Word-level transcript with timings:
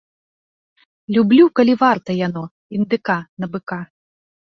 Люблю, 1.17 1.45
калі 1.61 1.73
варта 1.83 2.17
яно, 2.27 2.43
індыка 2.81 3.23
на 3.43 3.55
быка. 3.57 3.83